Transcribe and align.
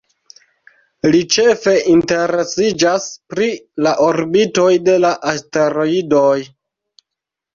Li 1.15 1.19
ĉefe 1.33 1.73
interesiĝas 1.95 3.05
pri 3.33 3.49
la 3.87 3.93
orbitoj 4.05 4.67
de 4.87 4.95
la 5.03 5.11
asteroidoj. 5.33 6.33